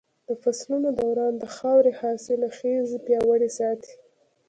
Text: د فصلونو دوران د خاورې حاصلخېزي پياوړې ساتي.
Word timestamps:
د 0.27 0.29
فصلونو 0.41 0.89
دوران 1.01 1.33
د 1.39 1.45
خاورې 1.55 1.91
حاصلخېزي 1.99 2.97
پياوړې 3.05 3.49
ساتي. 3.57 3.93